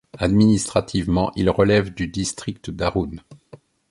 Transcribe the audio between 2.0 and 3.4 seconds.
district d'Arun.